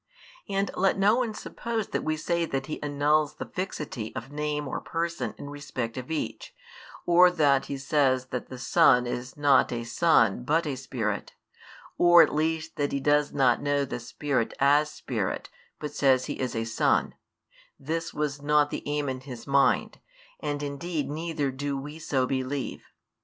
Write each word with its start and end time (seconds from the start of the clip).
And 0.49 0.71
let 0.75 0.97
no 0.97 1.17
one 1.17 1.35
suppose 1.35 1.89
that 1.89 2.03
we 2.03 2.17
say 2.17 2.45
that 2.45 2.65
he 2.65 2.81
annuls 2.81 3.35
the 3.35 3.45
fixity 3.45 4.11
of 4.15 4.31
name 4.31 4.67
or 4.67 4.81
person 4.81 5.35
in 5.37 5.51
respect 5.51 5.95
of 5.95 6.09
each, 6.09 6.55
or 7.05 7.29
that 7.29 7.67
he 7.67 7.77
says 7.77 8.25
that 8.31 8.49
the 8.49 8.57
Son 8.57 9.05
is 9.05 9.37
not 9.37 9.71
a 9.71 9.83
Son 9.83 10.43
but 10.43 10.65
a 10.65 10.75
Spirit, 10.75 11.35
or 11.99 12.23
at 12.23 12.33
least 12.33 12.77
that 12.77 12.91
he 12.91 12.99
does 12.99 13.31
not 13.31 13.61
know 13.61 13.85
the 13.85 13.99
Spirit 13.99 14.55
as 14.59 14.89
Spirit, 14.89 15.51
but 15.79 15.93
says 15.93 16.25
He 16.25 16.39
is 16.39 16.55
a 16.55 16.63
Son; 16.63 17.13
this 17.79 18.11
was 18.11 18.41
not 18.41 18.71
the 18.71 18.81
aim 18.87 19.07
in 19.07 19.19
his 19.19 19.45
mind, 19.45 19.99
and 20.39 20.63
indeed 20.63 21.11
neither 21.11 21.51
do 21.51 21.77
we 21.77 21.99
so 21.99 22.25
believe. 22.25 22.85